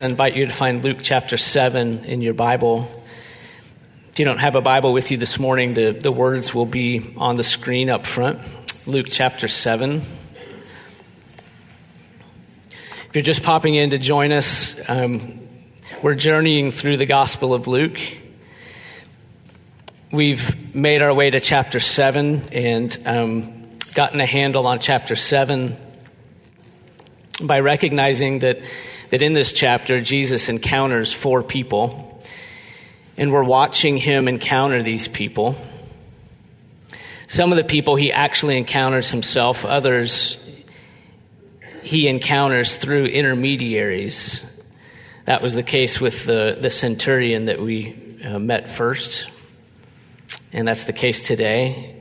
[0.00, 2.86] I invite you to find Luke chapter 7 in your Bible.
[4.12, 7.14] If you don't have a Bible with you this morning, the, the words will be
[7.16, 8.38] on the screen up front.
[8.86, 10.00] Luke chapter 7.
[12.70, 15.40] If you're just popping in to join us, um,
[16.00, 17.98] we're journeying through the Gospel of Luke.
[20.12, 25.76] We've made our way to chapter 7 and um, gotten a handle on chapter 7
[27.40, 28.60] by recognizing that
[29.10, 32.22] that in this chapter, Jesus encounters four people,
[33.16, 35.56] and we're watching him encounter these people.
[37.26, 40.38] Some of the people he actually encounters himself, others
[41.82, 44.44] he encounters through intermediaries.
[45.24, 49.30] That was the case with the, the centurion that we uh, met first,
[50.52, 51.94] and that's the case today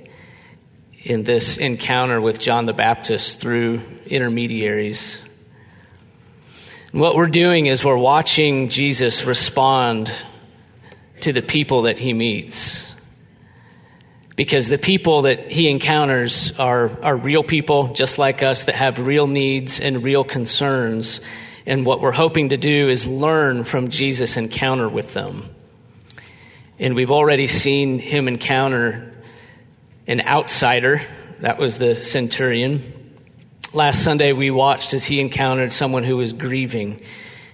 [1.03, 5.19] in this encounter with John the Baptist through intermediaries.
[6.93, 10.09] What we're doing is we're watching Jesus respond
[11.19, 12.93] to the people that he meets.
[14.37, 19.05] Because the people that he encounters are, are real people, just like us, that have
[19.05, 21.19] real needs and real concerns.
[21.65, 25.53] And what we're hoping to do is learn from Jesus' encounter with them.
[26.79, 29.13] And we've already seen him encounter
[30.07, 31.01] an outsider.
[31.41, 32.93] That was the centurion.
[33.73, 37.01] Last Sunday, we watched as he encountered someone who was grieving.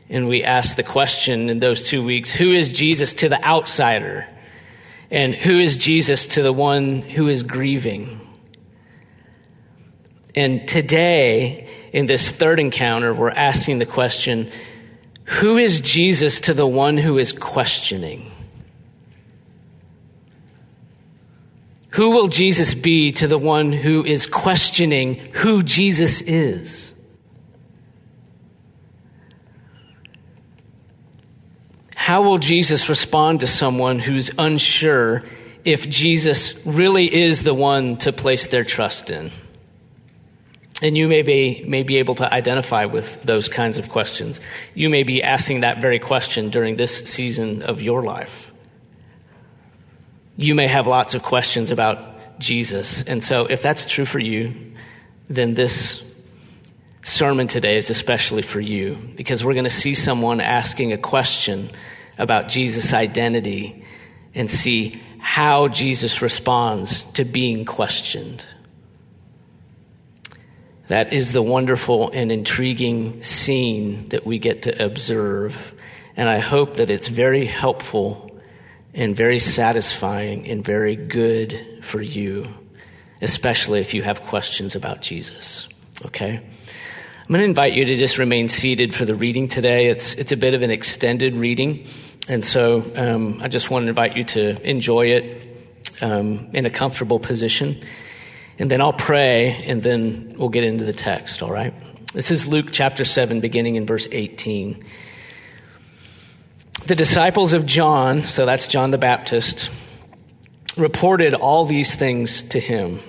[0.09, 4.27] And we asked the question in those two weeks who is Jesus to the outsider?
[5.09, 8.19] And who is Jesus to the one who is grieving?
[10.35, 14.51] And today, in this third encounter, we're asking the question
[15.25, 18.29] who is Jesus to the one who is questioning?
[21.93, 26.91] Who will Jesus be to the one who is questioning who Jesus is?
[31.93, 35.23] How will Jesus respond to someone who's unsure
[35.63, 39.31] if Jesus really is the one to place their trust in?
[40.81, 44.41] And you may be, may be able to identify with those kinds of questions.
[44.73, 48.49] You may be asking that very question during this season of your life
[50.35, 53.03] you may have lots of questions about Jesus.
[53.03, 54.73] And so, if that's true for you,
[55.27, 56.03] then this
[57.03, 61.69] sermon today is especially for you because we're going to see someone asking a question
[62.17, 63.83] about Jesus' identity
[64.33, 68.45] and see how Jesus responds to being questioned.
[70.87, 75.73] That is the wonderful and intriguing scene that we get to observe.
[76.15, 78.32] And I hope that it's very helpful
[78.93, 82.47] and very satisfying and very good for you,
[83.21, 85.67] especially if you have questions about Jesus.
[86.05, 86.37] Okay?
[86.37, 89.87] I'm going to invite you to just remain seated for the reading today.
[89.87, 91.87] It's, it's a bit of an extended reading,
[92.27, 95.47] and so um, I just want to invite you to enjoy it
[96.01, 97.81] um, in a comfortable position.
[98.59, 101.73] And then I'll pray, and then we'll get into the text, all right?
[102.13, 104.85] This is Luke chapter 7, beginning in verse 18.
[106.85, 109.69] The disciples of John, so that's John the Baptist,
[110.75, 112.99] reported all these things to him.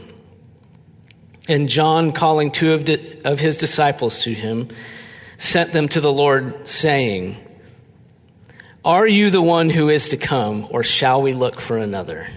[1.48, 4.68] And John, calling two of, di- of his disciples to him,
[5.38, 7.36] sent them to the Lord, saying,
[8.84, 12.28] Are you the one who is to come, or shall we look for another?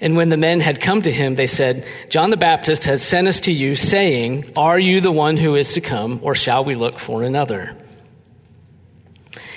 [0.00, 3.26] And when the men had come to him, they said, John the Baptist has sent
[3.26, 6.76] us to you, saying, Are you the one who is to come, or shall we
[6.76, 7.76] look for another?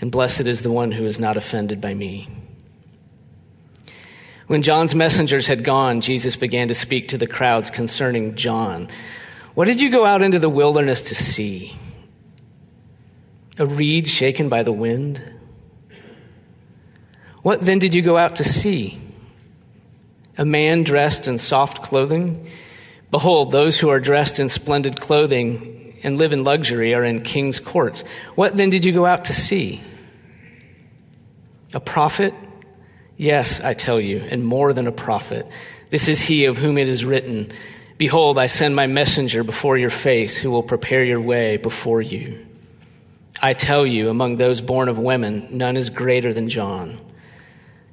[0.00, 2.28] and blessed is the one who is not offended by me.
[4.46, 8.88] When John's messengers had gone, Jesus began to speak to the crowds concerning John.
[9.54, 11.74] What did you go out into the wilderness to see?
[13.58, 15.20] A reed shaken by the wind?
[17.42, 19.00] What then did you go out to see?
[20.38, 22.48] A man dressed in soft clothing?
[23.10, 27.58] Behold, those who are dressed in splendid clothing and live in luxury are in king's
[27.58, 28.04] courts.
[28.34, 29.82] What then did you go out to see?
[31.74, 32.34] A prophet?
[33.16, 35.46] Yes, I tell you, and more than a prophet.
[35.90, 37.52] This is he of whom it is written,
[37.98, 42.46] Behold, I send my messenger before your face who will prepare your way before you.
[43.40, 46.98] I tell you, among those born of women, none is greater than John.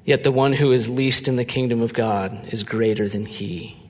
[0.06, 3.83] Yet the one who is least in the kingdom of God is greater than he.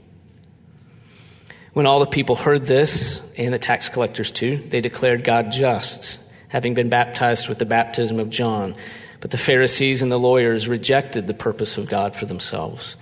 [1.73, 6.19] When all the people heard this, and the tax collectors too, they declared God just,
[6.47, 8.75] having been baptized with the baptism of John.
[9.19, 12.95] But the Pharisees and the lawyers rejected the purpose of God for themselves,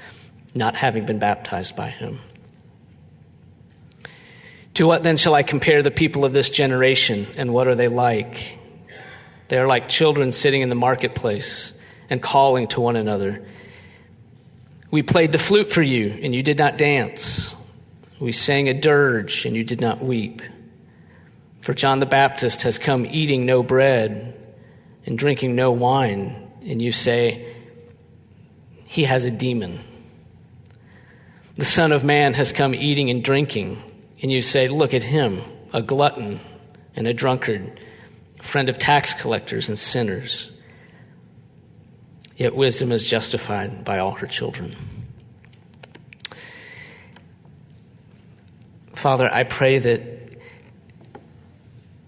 [0.55, 2.19] not having been baptized by him.
[4.75, 7.89] To what then shall I compare the people of this generation, and what are they
[7.89, 8.57] like?
[9.49, 11.73] They are like children sitting in the marketplace
[12.09, 13.45] and calling to one another.
[14.91, 17.53] We played the flute for you, and you did not dance.
[18.21, 20.41] We sang a dirge, and you did not weep.
[21.61, 24.37] For John the Baptist has come eating no bread
[25.05, 27.53] and drinking no wine, and you say,
[28.85, 29.81] He has a demon.
[31.55, 33.81] The Son of Man has come eating and drinking
[34.21, 35.41] and you say, Look at him,
[35.73, 36.39] a glutton
[36.95, 37.79] and a drunkard,
[38.41, 40.51] friend of tax collectors and sinners.
[42.35, 44.75] Yet wisdom is justified by all her children.
[49.01, 50.37] Father, I pray that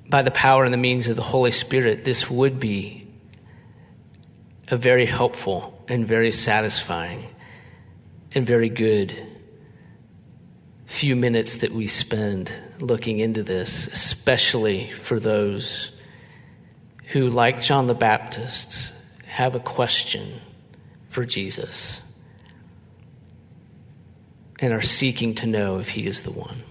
[0.07, 3.07] by the power and the means of the Holy Spirit, this would be
[4.67, 7.25] a very helpful and very satisfying
[8.35, 9.11] and very good
[10.85, 15.91] few minutes that we spend looking into this, especially for those
[17.05, 18.93] who, like John the Baptist,
[19.25, 20.39] have a question
[21.09, 22.01] for Jesus
[24.59, 26.61] and are seeking to know if he is the one.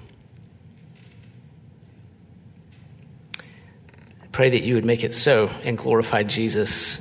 [4.32, 7.00] Pray that you would make it so and glorify Jesus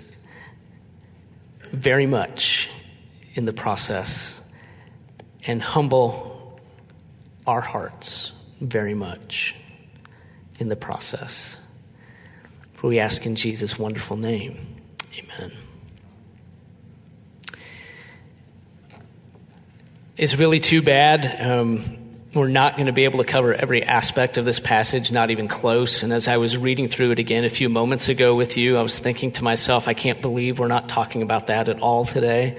[1.71, 2.69] very much
[3.33, 4.39] in the process
[5.47, 6.59] and humble
[7.47, 9.55] our hearts very much
[10.59, 11.57] in the process.
[12.73, 14.75] For we ask in Jesus' wonderful name.
[15.17, 15.51] Amen.
[20.17, 21.41] It's really too bad.
[21.41, 22.00] Um,
[22.33, 25.47] we're not going to be able to cover every aspect of this passage, not even
[25.47, 26.01] close.
[26.01, 28.81] And as I was reading through it again a few moments ago with you, I
[28.81, 32.57] was thinking to myself, I can't believe we're not talking about that at all today.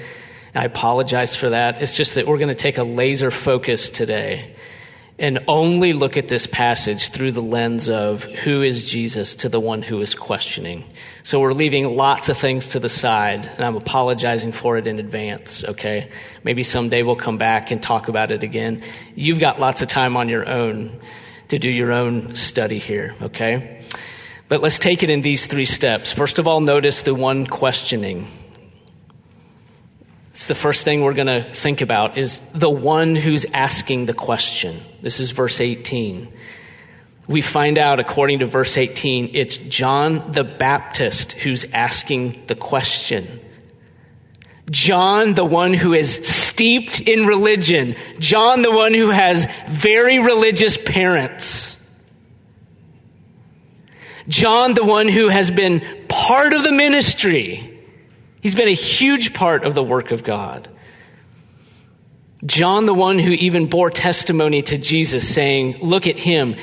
[0.55, 1.81] I apologize for that.
[1.81, 4.55] It's just that we're going to take a laser focus today
[5.19, 9.61] and only look at this passage through the lens of who is Jesus to the
[9.61, 10.85] one who is questioning.
[11.23, 14.99] So we're leaving lots of things to the side, and I'm apologizing for it in
[14.99, 16.11] advance, okay?
[16.45, 18.83] Maybe someday we'll come back and talk about it again.
[19.15, 20.99] You've got lots of time on your own
[21.49, 23.85] to do your own study here, okay?
[24.49, 26.13] But let's take it in these three steps.
[26.13, 28.27] First of all, notice the one questioning.
[30.47, 34.81] The first thing we're going to think about is the one who's asking the question.
[35.01, 36.33] This is verse 18.
[37.29, 43.41] We find out, according to verse 18, it's John the Baptist who's asking the question.
[44.71, 47.95] John, the one who is steeped in religion.
[48.19, 51.77] John, the one who has very religious parents.
[54.29, 57.72] John, the one who has been part of the ministry
[58.43, 60.69] He's been a huge part of the work of God.
[62.45, 66.57] John, the one who even bore testimony to Jesus, saying, Look at him,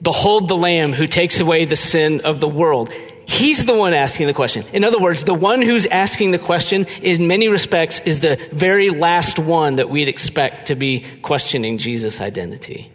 [0.00, 2.92] behold the Lamb who takes away the sin of the world.
[3.26, 4.64] He's the one asking the question.
[4.72, 8.90] In other words, the one who's asking the question, in many respects, is the very
[8.90, 12.92] last one that we'd expect to be questioning Jesus' identity.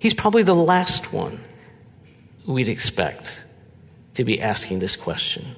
[0.00, 1.44] He's probably the last one
[2.44, 3.41] we'd expect
[4.14, 5.56] to be asking this question.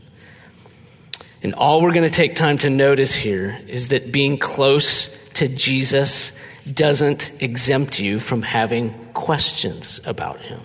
[1.42, 5.46] And all we're going to take time to notice here is that being close to
[5.46, 6.32] Jesus
[6.72, 10.60] doesn't exempt you from having questions about him.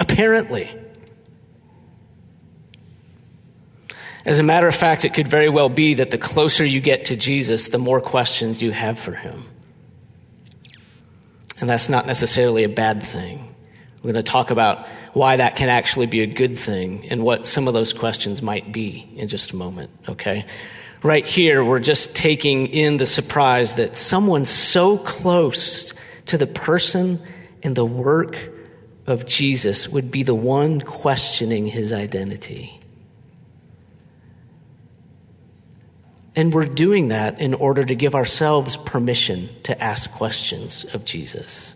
[0.00, 0.70] Apparently.
[4.24, 7.06] As a matter of fact, it could very well be that the closer you get
[7.06, 9.44] to Jesus, the more questions you have for him.
[11.60, 13.45] And that's not necessarily a bad thing.
[14.06, 17.44] We're going to talk about why that can actually be a good thing and what
[17.44, 20.46] some of those questions might be in just a moment, okay?
[21.02, 25.92] Right here, we're just taking in the surprise that someone so close
[26.26, 27.20] to the person
[27.64, 28.38] and the work
[29.08, 32.78] of Jesus would be the one questioning his identity.
[36.36, 41.74] And we're doing that in order to give ourselves permission to ask questions of Jesus.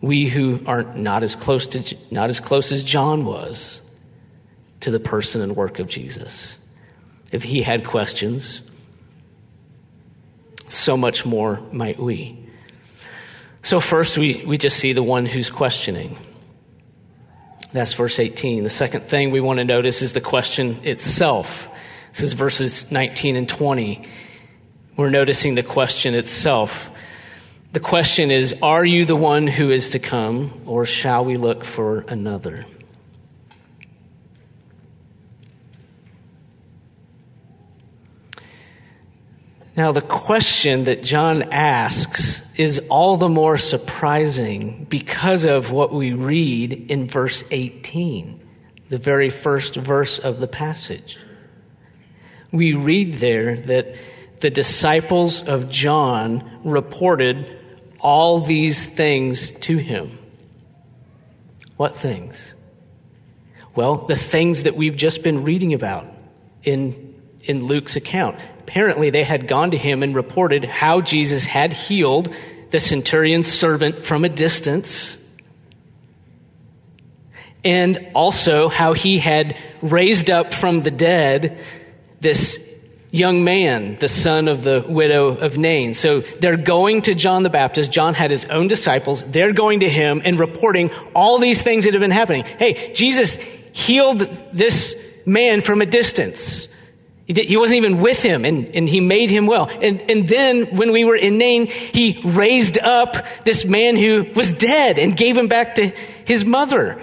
[0.00, 3.80] We who are not as close to not as close as John was
[4.80, 6.56] to the person and work of Jesus.
[7.32, 8.60] If he had questions,
[10.68, 12.38] so much more might we.
[13.62, 16.16] So, first, we, we just see the one who's questioning.
[17.72, 18.62] That's verse 18.
[18.62, 21.68] The second thing we want to notice is the question itself.
[22.12, 24.06] This is verses 19 and 20.
[24.96, 26.90] We're noticing the question itself.
[27.72, 31.64] The question is Are you the one who is to come, or shall we look
[31.64, 32.64] for another?
[39.76, 46.14] Now, the question that John asks is all the more surprising because of what we
[46.14, 48.40] read in verse 18,
[48.88, 51.18] the very first verse of the passage.
[52.52, 53.96] We read there that
[54.40, 57.58] the disciples of John reported
[58.00, 60.18] all these things to him.
[61.76, 62.54] What things?
[63.74, 66.06] Well, the things that we've just been reading about
[66.62, 68.38] in, in Luke's account.
[68.60, 72.34] Apparently, they had gone to him and reported how Jesus had healed
[72.70, 75.18] the centurion's servant from a distance,
[77.64, 81.58] and also how he had raised up from the dead
[82.20, 82.58] this
[83.10, 85.94] young man, the son of the widow of Nain.
[85.94, 87.92] So they're going to John the Baptist.
[87.92, 89.22] John had his own disciples.
[89.22, 92.44] They're going to him and reporting all these things that have been happening.
[92.44, 93.36] Hey, Jesus
[93.72, 94.20] healed
[94.52, 96.68] this man from a distance.
[97.26, 99.68] He, did, he wasn't even with him and, and he made him well.
[99.68, 104.52] And, and then when we were in Nain, he raised up this man who was
[104.52, 105.92] dead and gave him back to
[106.24, 107.00] his mother.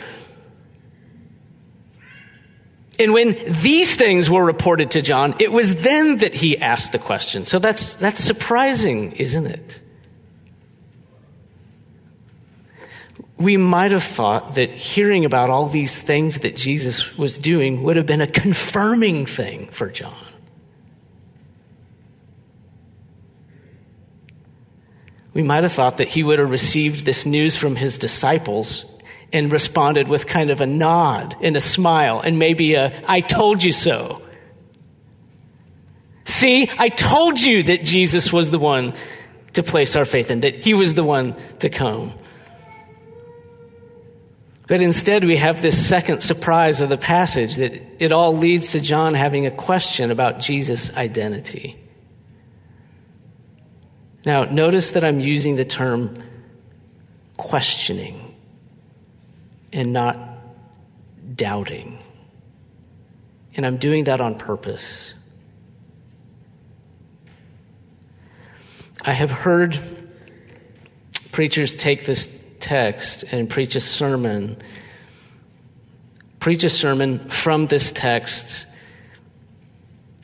[3.03, 6.99] And when these things were reported to John, it was then that he asked the
[6.99, 7.43] question.
[7.43, 9.81] So that's, that's surprising, isn't it?
[13.35, 17.97] We might have thought that hearing about all these things that Jesus was doing would
[17.97, 20.25] have been a confirming thing for John.
[25.33, 28.85] We might have thought that he would have received this news from his disciples
[29.33, 33.63] and responded with kind of a nod and a smile and maybe a, I told
[33.63, 34.21] you so.
[36.25, 38.93] See, I told you that Jesus was the one
[39.53, 42.13] to place our faith in, that he was the one to come.
[44.67, 48.79] But instead, we have this second surprise of the passage that it all leads to
[48.79, 51.77] John having a question about Jesus' identity.
[54.25, 56.23] Now, notice that I'm using the term
[57.35, 58.22] questioning
[59.73, 60.17] and not
[61.35, 61.99] doubting.
[63.55, 65.13] And I'm doing that on purpose.
[69.05, 69.77] I have heard
[71.31, 74.61] preachers take this text and preach a sermon,
[76.39, 78.65] preach a sermon from this text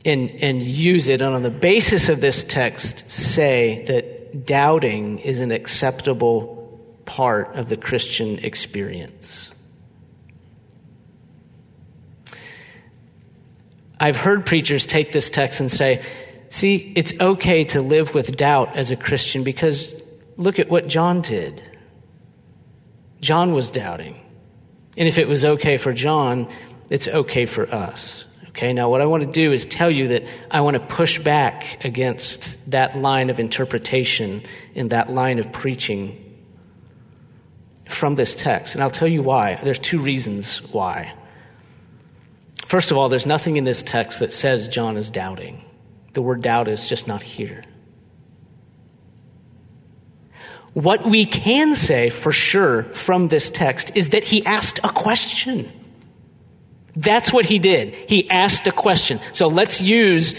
[0.06, 5.42] and, and use it, and on the basis of this text, say that doubting is
[5.42, 6.59] an acceptable
[7.10, 9.50] part of the Christian experience.
[14.00, 16.06] I've heard preachers take this text and say,
[16.50, 20.00] see, it's okay to live with doubt as a Christian because
[20.38, 21.64] look at what John did.
[23.22, 24.16] John was doubting.
[24.96, 26.48] And if it was okay for John,
[26.92, 28.28] it's okay for us.
[28.50, 31.18] Okay, now what I want to do is tell you that I want to push
[31.18, 34.44] back against that line of interpretation
[34.76, 36.29] and that line of preaching
[37.90, 38.76] from this text.
[38.76, 39.60] And I'll tell you why.
[39.64, 41.14] There's two reasons why.
[42.66, 45.64] First of all, there's nothing in this text that says John is doubting.
[46.14, 47.64] The word doubt is just not here.
[50.74, 55.72] What we can say for sure from this text is that he asked a question.
[56.96, 57.96] That's what he did.
[58.08, 59.20] He asked a question.
[59.32, 60.36] So let's use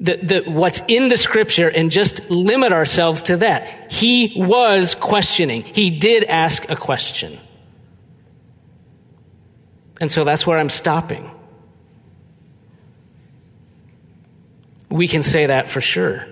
[0.00, 3.92] the, the, what's in the scripture and just limit ourselves to that.
[3.92, 5.62] He was questioning.
[5.62, 7.38] He did ask a question.
[10.00, 11.30] And so that's where I'm stopping.
[14.88, 16.26] We can say that for sure.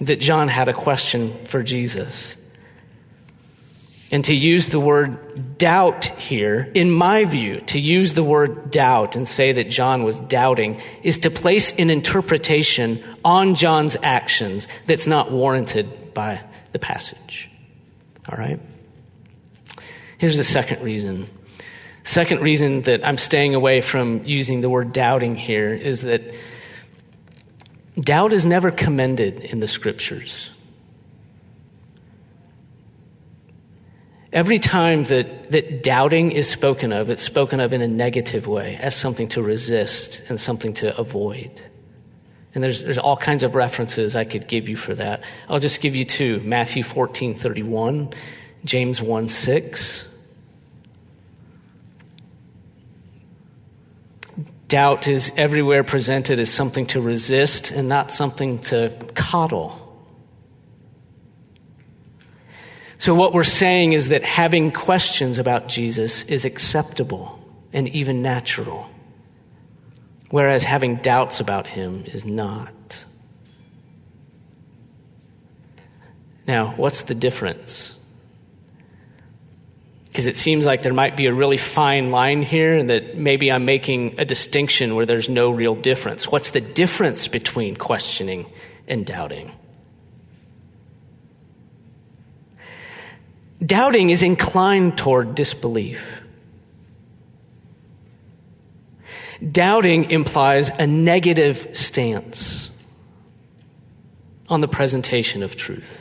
[0.00, 2.36] That John had a question for Jesus.
[4.12, 9.14] And to use the word doubt here, in my view, to use the word doubt
[9.14, 15.06] and say that John was doubting is to place an interpretation on John's actions that's
[15.06, 16.40] not warranted by
[16.72, 17.50] the passage.
[18.28, 18.58] All right?
[20.18, 21.28] Here's the second reason.
[22.02, 26.22] Second reason that I'm staying away from using the word doubting here is that
[27.98, 30.50] doubt is never commended in the scriptures.
[34.32, 38.76] Every time that, that doubting is spoken of, it's spoken of in a negative way,
[38.76, 41.60] as something to resist and something to avoid.
[42.54, 45.24] And there's, there's all kinds of references I could give you for that.
[45.48, 48.12] I'll just give you two Matthew 14 31,
[48.64, 50.06] James 1 6.
[54.68, 59.89] Doubt is everywhere presented as something to resist and not something to coddle.
[63.00, 67.42] So, what we're saying is that having questions about Jesus is acceptable
[67.72, 68.90] and even natural,
[70.28, 73.06] whereas having doubts about him is not.
[76.46, 77.94] Now, what's the difference?
[80.08, 83.50] Because it seems like there might be a really fine line here, and that maybe
[83.50, 86.28] I'm making a distinction where there's no real difference.
[86.28, 88.44] What's the difference between questioning
[88.86, 89.52] and doubting?
[93.64, 96.20] Doubting is inclined toward disbelief.
[99.50, 102.70] Doubting implies a negative stance
[104.48, 105.98] on the presentation of truth.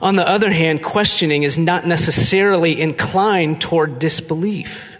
[0.00, 4.96] On the other hand, questioning is not necessarily inclined toward disbelief.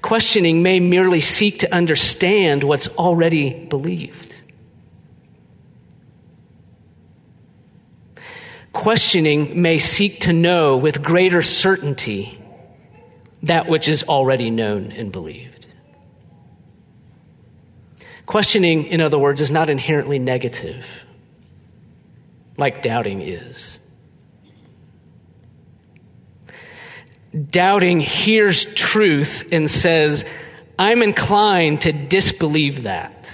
[0.00, 4.35] Questioning may merely seek to understand what's already believed.
[8.76, 12.38] Questioning may seek to know with greater certainty
[13.42, 15.66] that which is already known and believed.
[18.26, 20.84] Questioning, in other words, is not inherently negative
[22.58, 23.78] like doubting is.
[27.48, 30.26] Doubting hears truth and says,
[30.78, 33.32] I'm inclined to disbelieve that.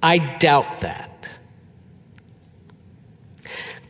[0.00, 1.11] I doubt that.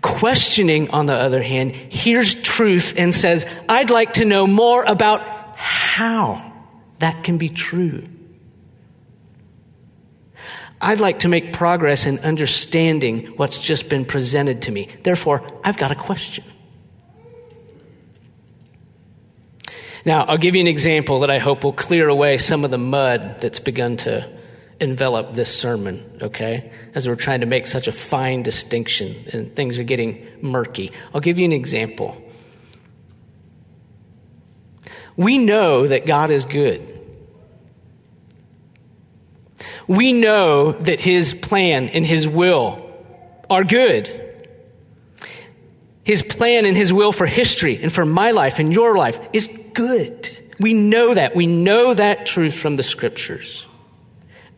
[0.02, 5.56] Questioning, on the other hand, hears truth and says, I'd like to know more about
[5.56, 6.52] how
[6.98, 8.04] that can be true.
[10.80, 14.88] I'd like to make progress in understanding what's just been presented to me.
[15.04, 16.44] Therefore, I've got a question.
[20.04, 22.78] Now, I'll give you an example that I hope will clear away some of the
[22.78, 24.28] mud that's begun to
[24.82, 26.72] envelop this sermon, okay?
[26.94, 30.92] As we're trying to make such a fine distinction and things are getting murky.
[31.14, 32.20] I'll give you an example.
[35.16, 36.88] We know that God is good.
[39.86, 42.90] We know that His plan and His will
[43.50, 44.18] are good.
[46.04, 49.48] His plan and His will for history and for my life and your life is
[49.74, 50.30] good.
[50.58, 51.36] We know that.
[51.36, 53.66] We know that truth from the scriptures.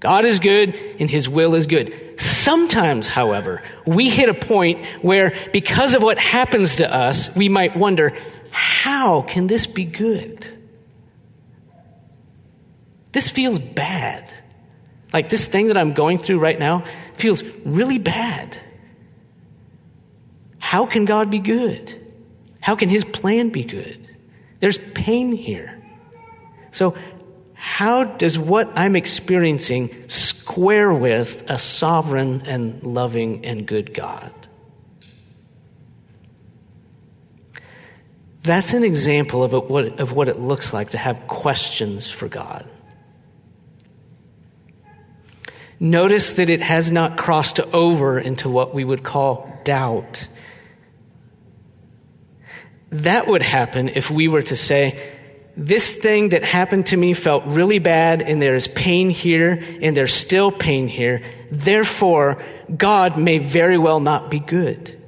[0.04, 2.20] God is good and His will is good.
[2.20, 7.74] Sometimes, however, we hit a point where because of what happens to us, we might
[7.74, 8.12] wonder,
[8.50, 10.46] how can this be good?
[13.12, 14.30] This feels bad.
[15.10, 16.84] Like this thing that I'm going through right now
[17.16, 18.58] feels really bad.
[20.58, 21.98] How can God be good?
[22.60, 24.06] How can His plan be good?
[24.60, 25.82] There's pain here.
[26.72, 26.94] So,
[27.64, 34.31] how does what I'm experiencing square with a sovereign and loving and good God?
[38.42, 42.68] That's an example of, what, of what it looks like to have questions for God.
[45.81, 50.29] Notice that it has not crossed over into what we would call doubt.
[52.90, 55.13] That would happen if we were to say,
[55.56, 60.12] this thing that happened to me felt really bad and there's pain here and there's
[60.12, 61.22] still pain here.
[61.50, 62.42] Therefore,
[62.76, 65.00] God may very well not be good.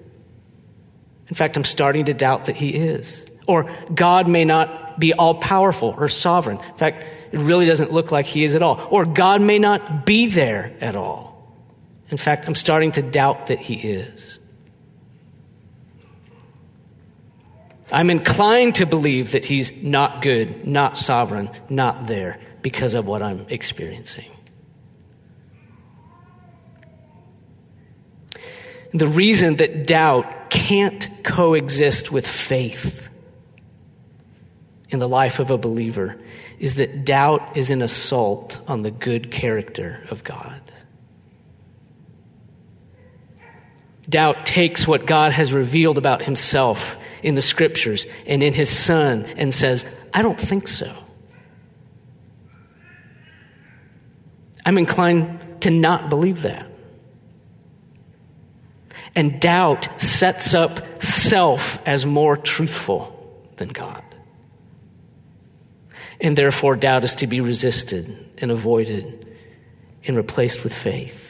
[1.28, 3.26] In fact, I'm starting to doubt that he is.
[3.48, 6.59] Or God may not be all powerful or sovereign.
[6.59, 8.87] In fact, it really doesn't look like he is at all.
[8.90, 11.37] Or God may not be there at all.
[12.09, 14.38] In fact, I'm starting to doubt that he is.
[17.90, 23.22] I'm inclined to believe that he's not good, not sovereign, not there because of what
[23.22, 24.31] I'm experiencing.
[28.92, 33.09] The reason that doubt can't coexist with faith
[34.90, 36.18] in the life of a believer
[36.59, 40.61] is that doubt is an assault on the good character of God.
[44.09, 49.24] Doubt takes what God has revealed about himself in the scriptures and in his son
[49.37, 50.94] and says, I don't think so.
[54.64, 56.66] I'm inclined to not believe that.
[59.14, 63.12] And doubt sets up self as more truthful
[63.57, 64.02] than God.
[66.20, 69.37] And therefore, doubt is to be resisted and avoided
[70.07, 71.26] and replaced with faith.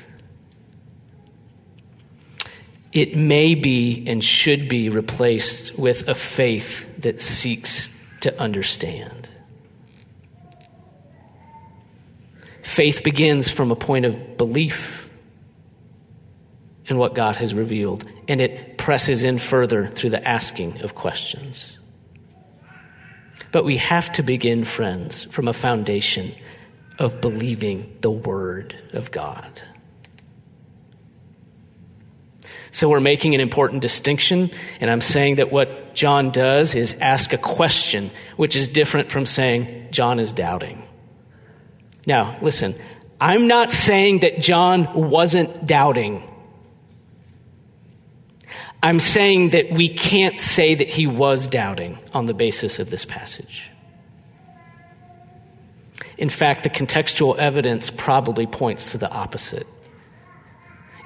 [2.93, 9.29] It may be and should be replaced with a faith that seeks to understand.
[12.63, 15.09] Faith begins from a point of belief
[16.87, 21.77] in what God has revealed, and it presses in further through the asking of questions.
[23.53, 26.35] But we have to begin, friends, from a foundation
[26.99, 29.63] of believing the Word of God.
[32.77, 34.51] So we're making an important distinction,
[34.83, 39.25] and I'm saying that what John does is ask a question, which is different from
[39.25, 40.83] saying John is doubting.
[42.07, 42.75] Now, listen,
[43.19, 46.23] I'm not saying that John wasn't doubting.
[48.83, 53.07] I'm saying that we can't say that he was doubting on the basis of this
[53.07, 53.71] passage.
[56.19, 59.67] In fact, the contextual evidence probably points to the opposite.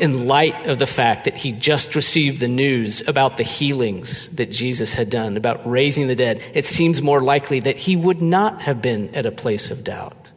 [0.00, 4.50] In light of the fact that he just received the news about the healings that
[4.50, 8.62] Jesus had done, about raising the dead, it seems more likely that he would not
[8.62, 10.32] have been at a place of doubt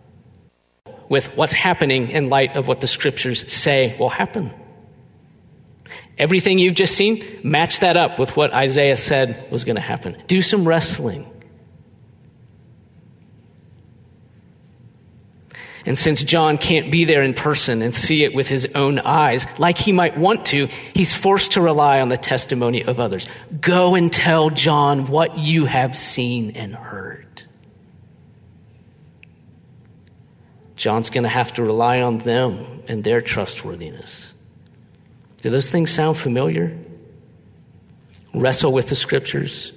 [1.07, 4.53] with what's happening in light of what the scriptures say will happen.
[6.17, 10.21] Everything you've just seen, match that up with what Isaiah said was going to happen.
[10.27, 11.29] Do some wrestling.
[15.85, 19.45] And since John can't be there in person and see it with his own eyes,
[19.57, 23.27] like he might want to, he's forced to rely on the testimony of others.
[23.59, 27.43] Go and tell John what you have seen and heard.
[30.75, 34.33] John's going to have to rely on them and their trustworthiness.
[35.41, 36.77] Do those things sound familiar?
[38.33, 39.73] Wrestle with the scriptures,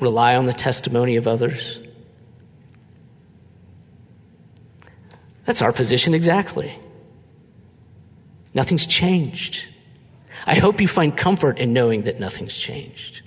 [0.00, 1.78] rely on the testimony of others.
[5.46, 6.78] That's our position exactly.
[8.52, 9.66] Nothing's changed.
[10.44, 13.22] I hope you find comfort in knowing that nothing's changed.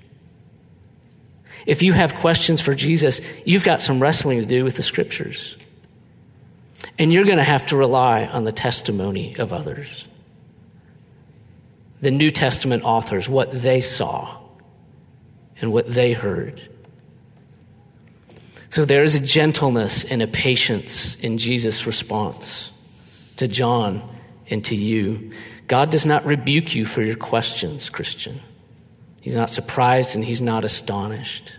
[1.66, 5.58] If you have questions for Jesus, you've got some wrestling to do with the scriptures.
[6.98, 10.06] And you're going to have to rely on the testimony of others
[12.02, 14.38] the New Testament authors, what they saw
[15.60, 16.62] and what they heard.
[18.70, 22.70] So there is a gentleness and a patience in Jesus' response
[23.38, 24.08] to John
[24.50, 25.32] and to you.
[25.68, 28.40] God does not rebuke you for your questions, Christian.
[29.22, 31.52] He's not surprised and he's not astonished.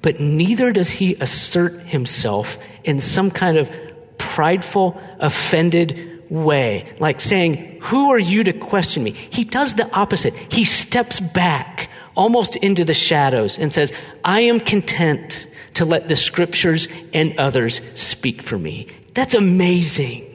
[0.00, 3.70] But neither does he assert himself in some kind of
[4.18, 9.12] prideful, offended way, like saying, Who are you to question me?
[9.12, 10.34] He does the opposite.
[10.34, 13.92] He steps back almost into the shadows and says,
[14.24, 18.88] I am content to let the scriptures and others speak for me.
[19.14, 20.28] That's amazing.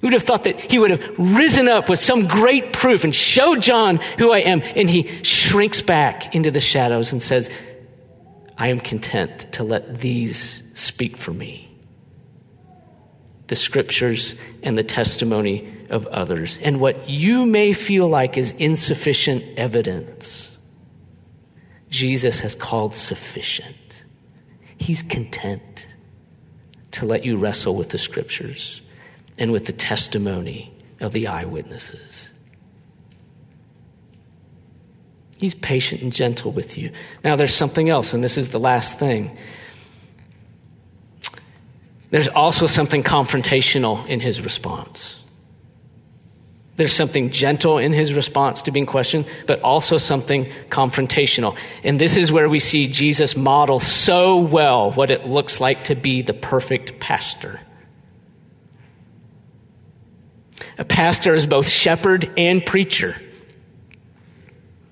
[0.00, 3.14] You would have thought that he would have risen up with some great proof and
[3.14, 4.62] showed John who I am.
[4.76, 7.50] And he shrinks back into the shadows and says,
[8.58, 11.66] I am content to let these speak for me
[13.48, 16.58] the scriptures and the testimony of others.
[16.62, 20.56] And what you may feel like is insufficient evidence,
[21.88, 23.76] Jesus has called sufficient.
[24.78, 25.86] He's content
[26.92, 28.80] to let you wrestle with the scriptures
[29.38, 32.30] and with the testimony of the eyewitnesses.
[35.38, 36.90] He's patient and gentle with you.
[37.22, 39.36] Now, there's something else, and this is the last thing.
[42.10, 45.16] There's also something confrontational in his response.
[46.76, 51.56] There's something gentle in his response to being questioned, but also something confrontational.
[51.82, 55.94] And this is where we see Jesus model so well what it looks like to
[55.94, 57.60] be the perfect pastor.
[60.78, 63.14] A pastor is both shepherd and preacher.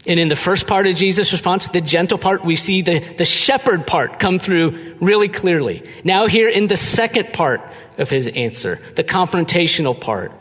[0.07, 3.25] And in the first part of Jesus' response, the gentle part, we see the, the
[3.25, 5.83] shepherd part come through really clearly.
[6.03, 7.63] Now, here in the second part
[7.97, 10.33] of his answer, the confrontational part,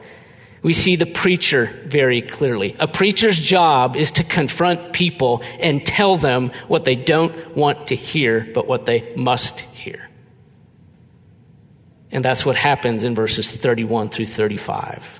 [0.63, 2.75] we see the preacher very clearly.
[2.79, 7.95] A preacher's job is to confront people and tell them what they don't want to
[7.95, 10.09] hear, but what they must hear.
[12.11, 15.19] And that's what happens in verses 31 through 35.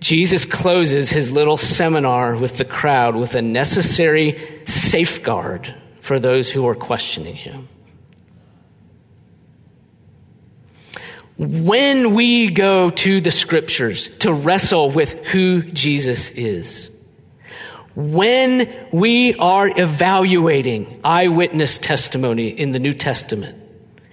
[0.00, 4.36] Jesus closes his little seminar with the crowd with a necessary
[4.66, 7.68] safeguard for those who are questioning him.
[11.38, 16.90] When we go to the scriptures to wrestle with who Jesus is,
[17.94, 23.58] when we are evaluating eyewitness testimony in the New Testament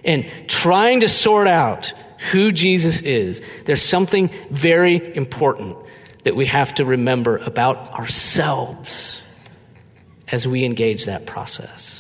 [0.04, 1.94] and trying to sort out
[2.32, 5.78] who Jesus is, there's something very important
[6.24, 9.22] that we have to remember about ourselves
[10.28, 11.99] as we engage that process.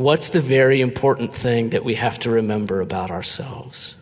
[0.00, 3.96] What's the very important thing that we have to remember about ourselves?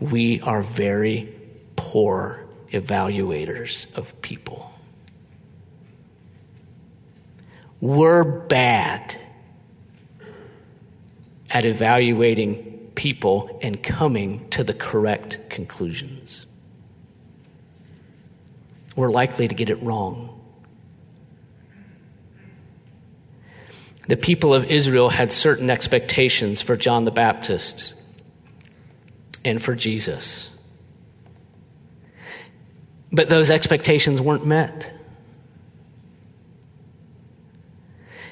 [0.00, 1.30] We are very
[1.76, 4.72] poor evaluators of people.
[7.82, 9.14] We're bad
[11.50, 16.46] at evaluating people and coming to the correct conclusions.
[18.96, 20.35] We're likely to get it wrong.
[24.08, 27.94] The people of Israel had certain expectations for John the Baptist
[29.44, 30.50] and for Jesus.
[33.10, 34.92] But those expectations weren't met.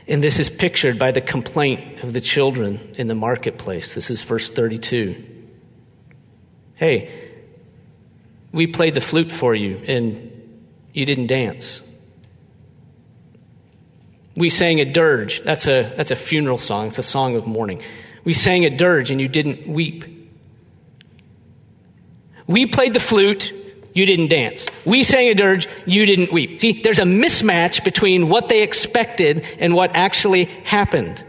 [0.07, 3.95] And this is pictured by the complaint of the children in the marketplace.
[3.95, 5.25] This is verse 32.
[6.75, 7.33] Hey,
[8.53, 10.31] we played the flute for you and
[10.93, 11.83] you didn't dance.
[14.37, 15.42] We sang a dirge.
[15.42, 16.88] That's a, that's a funeral song.
[16.88, 17.83] It's a song of mourning.
[18.25, 20.05] We sang a dirge and you didn't weep.
[22.47, 23.53] We played the flute
[23.94, 24.66] you didn't dance.
[24.85, 26.59] We sang a dirge, you didn't weep.
[26.59, 31.25] See, there's a mismatch between what they expected and what actually happened.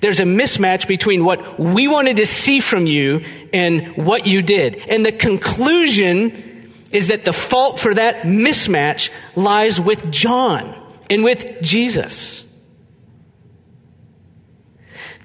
[0.00, 4.88] There's a mismatch between what we wanted to see from you and what you did.
[4.88, 10.74] And the conclusion is that the fault for that mismatch lies with John
[11.10, 12.44] and with Jesus.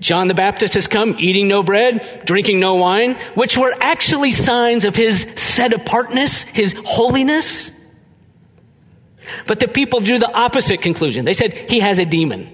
[0.02, 4.84] John the Baptist has come eating no bread, drinking no wine, which were actually signs
[4.84, 7.71] of his set apartness, his holiness.
[9.48, 11.24] But the people drew the opposite conclusion.
[11.26, 12.52] They said, he has a demon.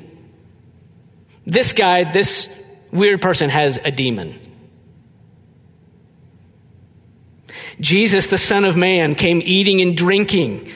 [1.46, 2.48] This guy, this
[2.92, 4.40] weird person has a demon.
[7.80, 10.72] Jesus, the Son of Man, came eating and drinking.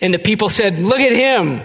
[0.00, 1.60] And the people said, Look at him.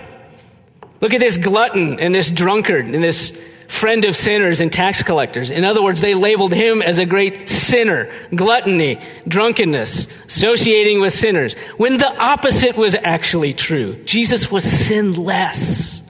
[1.01, 3.37] Look at this glutton and this drunkard and this
[3.69, 5.49] friend of sinners and tax collectors.
[5.49, 11.53] In other words, they labeled him as a great sinner, gluttony, drunkenness, associating with sinners,
[11.77, 14.03] when the opposite was actually true.
[14.03, 16.01] Jesus was sinless.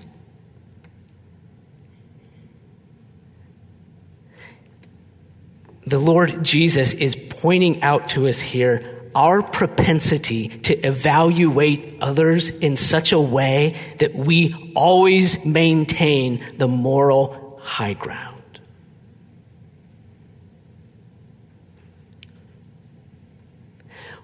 [5.86, 12.78] The Lord Jesus is pointing out to us here our propensity to evaluate others in
[12.78, 18.62] such a way that we always maintain the moral high ground.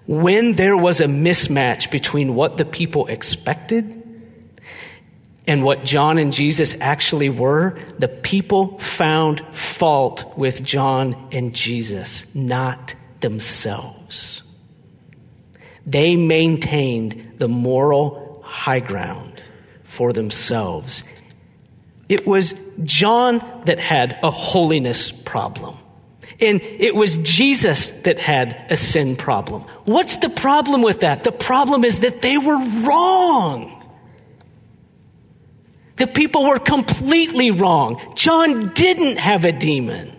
[0.06, 4.02] When there was a mismatch between what the people expected
[5.46, 12.24] and what John and Jesus actually were, the people found fault with John and Jesus,
[12.32, 14.42] not themselves.
[15.86, 19.42] They maintained the moral high ground
[19.84, 21.02] for themselves
[22.08, 25.76] it was John that had a holiness problem.
[26.40, 29.62] And it was Jesus that had a sin problem.
[29.84, 31.24] What's the problem with that?
[31.24, 33.72] The problem is that they were wrong.
[35.96, 38.00] The people were completely wrong.
[38.14, 40.12] John didn't have a demon.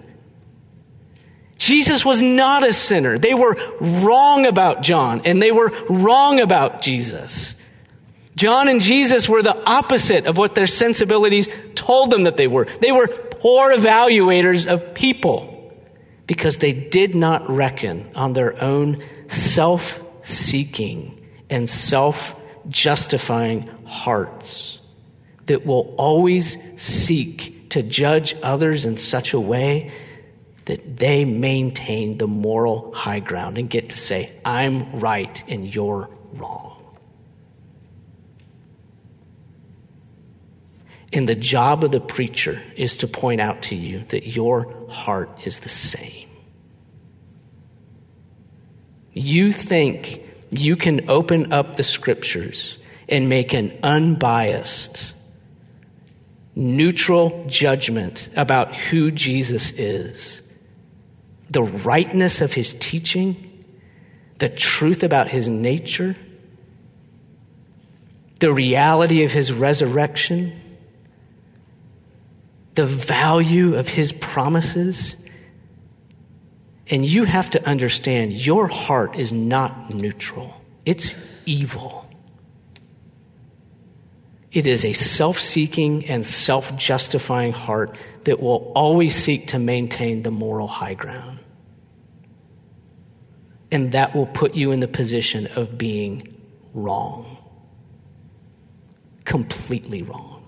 [1.58, 3.17] Jesus was not a sinner.
[3.17, 7.56] They were wrong about John and they were wrong about Jesus.
[8.36, 12.67] John and Jesus were the opposite of what their sensibilities told them that they were.
[12.82, 15.74] They were poor evaluators of people
[16.28, 22.36] because they did not reckon on their own self seeking and self
[22.67, 24.82] justifying hearts
[25.48, 29.91] that will always seek to judge others in such a way
[30.68, 36.10] that they maintain the moral high ground and get to say, I'm right and you're
[36.34, 36.74] wrong.
[41.14, 45.48] And the job of the preacher is to point out to you that your heart
[45.48, 46.28] is the same.
[49.14, 52.78] You think you can open up the scriptures
[53.08, 55.14] and make an unbiased,
[56.56, 60.42] neutral judgment about who Jesus is,
[61.50, 63.64] the rightness of his teaching,
[64.40, 66.16] the truth about his nature,
[68.40, 70.62] the reality of his resurrection
[72.78, 75.16] the value of his promises
[76.90, 82.06] And you have to understand your heart is not neutral, it's evil.
[84.52, 90.22] It is a self seeking and self justifying heart that will always seek to maintain
[90.22, 91.40] the moral high ground.
[93.72, 96.36] And that will put you in the position of being
[96.74, 97.38] wrong.
[99.24, 100.46] Completely wrong.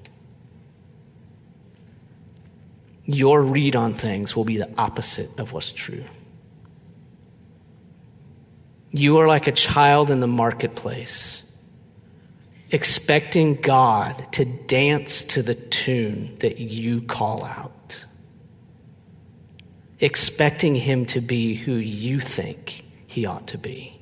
[3.05, 6.03] Your read on things will be the opposite of what's true.
[8.91, 11.43] You are like a child in the marketplace,
[12.71, 18.05] expecting God to dance to the tune that you call out,
[19.99, 23.99] expecting Him to be who you think He ought to be,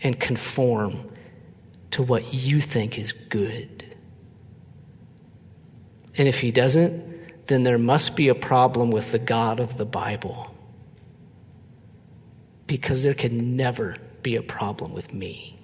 [0.00, 1.10] and conform
[1.90, 3.84] to what you think is good.
[6.16, 9.86] And if He doesn't, then there must be a problem with the God of the
[9.86, 10.54] Bible
[12.66, 15.57] because there can never be a problem with me.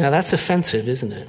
[0.00, 1.28] Now, that's offensive, isn't it?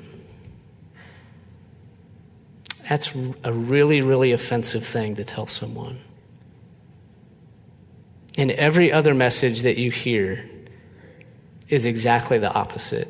[2.88, 6.00] That's a really, really offensive thing to tell someone.
[8.38, 10.50] And every other message that you hear
[11.68, 13.10] is exactly the opposite.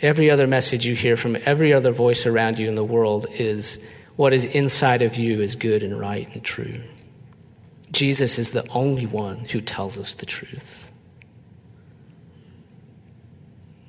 [0.00, 3.80] Every other message you hear from every other voice around you in the world is
[4.14, 6.80] what is inside of you is good and right and true.
[7.90, 10.81] Jesus is the only one who tells us the truth.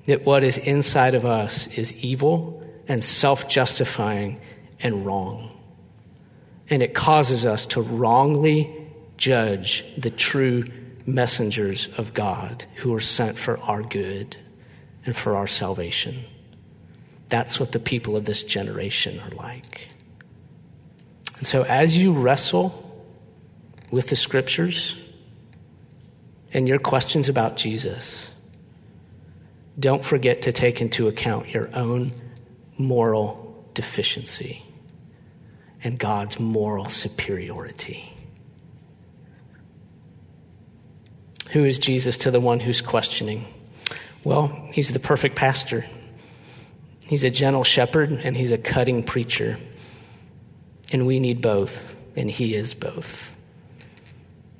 [0.05, 4.41] That what is inside of us is evil and self justifying
[4.79, 5.49] and wrong.
[6.69, 8.73] And it causes us to wrongly
[9.17, 10.63] judge the true
[11.05, 14.37] messengers of God who are sent for our good
[15.05, 16.23] and for our salvation.
[17.29, 19.87] That's what the people of this generation are like.
[21.37, 22.79] And so, as you wrestle
[23.91, 24.95] with the scriptures
[26.53, 28.29] and your questions about Jesus,
[29.79, 32.13] don't forget to take into account your own
[32.77, 34.63] moral deficiency
[35.83, 38.11] and God's moral superiority.
[41.51, 43.45] Who is Jesus to the one who's questioning?
[44.23, 45.85] Well, he's the perfect pastor.
[47.05, 49.57] He's a gentle shepherd and he's a cutting preacher.
[50.93, 53.35] And we need both, and He is both.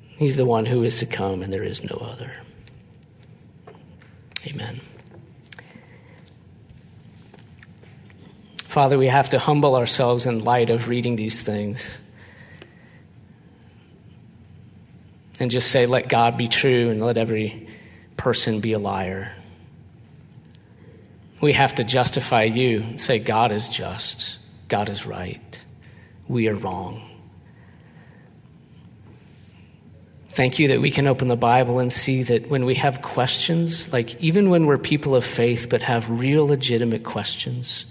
[0.00, 2.32] He's the one who is to come, and there is no other.
[4.48, 4.80] Amen.
[8.74, 11.88] Father, we have to humble ourselves in light of reading these things
[15.38, 17.68] and just say, let God be true and let every
[18.16, 19.30] person be a liar.
[21.40, 25.64] We have to justify you and say, God is just, God is right
[26.26, 27.00] we are wrong.
[30.30, 33.92] Thank you that we can open the Bible and see that when we have questions,
[33.92, 37.86] like even when we're people of faith but have real legitimate questions,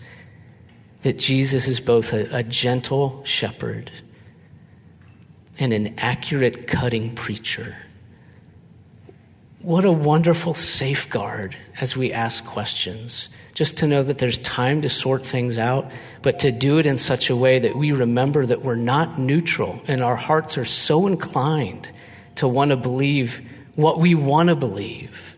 [1.04, 3.92] that Jesus is both a, a gentle shepherd
[5.60, 7.76] and an accurate cutting preacher.
[9.60, 14.90] What a wonderful safeguard as we ask questions just to know that there's time to
[14.90, 18.64] sort things out, but to do it in such a way that we remember that
[18.64, 21.88] we're not neutral and our hearts are so inclined
[22.36, 23.42] to want to believe
[23.76, 25.33] what we want to believe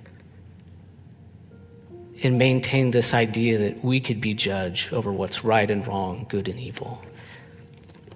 [2.25, 6.47] and maintain this idea that we could be judge over what's right and wrong, good
[6.47, 7.01] and evil.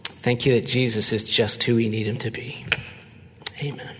[0.04, 2.66] Thank you that Jesus is just who we need him to be.
[3.62, 3.99] Amen.